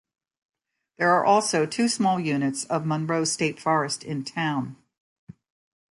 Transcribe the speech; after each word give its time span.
There 0.97 1.11
are 1.11 1.23
also 1.23 1.67
two 1.67 1.87
small 1.87 2.19
units 2.19 2.63
of 2.65 2.87
Monroe 2.87 3.23
State 3.23 3.59
Forest 3.59 4.03
in 4.03 4.23
town. 4.23 4.77